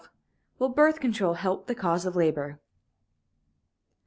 CHAPTER 0.01 0.09
XII 0.15 0.19
WILL 0.57 0.69
BIRTH 0.69 0.99
CONTROL 0.99 1.33
HELP 1.35 1.67
THE 1.67 1.75
CAUSE 1.75 2.05
OF 2.07 2.15
LABOR? 2.15 2.59